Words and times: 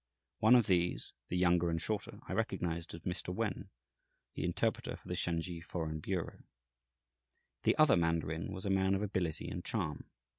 One 0.39 0.55
of 0.55 0.65
these, 0.65 1.13
the 1.29 1.37
younger 1.37 1.69
and 1.69 1.79
shorter, 1.79 2.17
I 2.27 2.33
recognized 2.33 2.95
as 2.95 3.01
Mr. 3.01 3.31
Wen, 3.31 3.69
the 4.33 4.43
interpreter 4.43 4.95
for 4.95 5.07
the 5.07 5.13
Shansi 5.15 5.61
foreign 5.63 5.99
bureau. 5.99 6.39
The 7.61 7.75
other 7.77 7.95
mandarin 7.97 8.51
was 8.51 8.65
a 8.65 8.71
man 8.71 8.95
of 8.95 9.03
ability 9.03 9.47
and 9.47 9.63
charm. 9.63 10.09